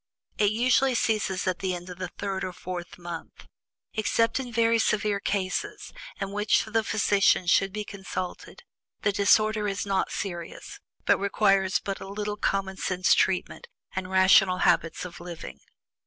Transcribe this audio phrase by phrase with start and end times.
[0.39, 3.45] It usually ceases at the end of the third or fourth month.
[3.93, 8.63] Except in very severe cases, in which the physician should be consulted,
[9.03, 14.57] the disorder is not serious, and requires but a little common sense treatment, and rational
[14.65, 15.59] habits of living.